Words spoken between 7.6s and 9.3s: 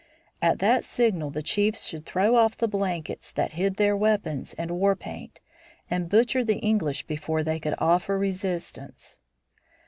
offer resistance.